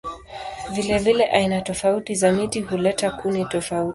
[0.71, 3.89] Vilevile aina tofauti za miti huleta kuni tofauti.